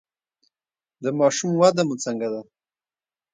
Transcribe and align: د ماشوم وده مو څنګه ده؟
د 1.03 1.05
ماشوم 1.19 1.51
وده 1.61 1.83
مو 1.87 1.95
څنګه 2.05 2.27
ده؟ 2.33 2.41